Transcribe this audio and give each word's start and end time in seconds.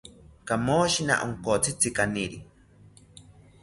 Kamoshina 0.47 1.15
onkotzitzi 1.25 1.89
kaniri 1.97 2.37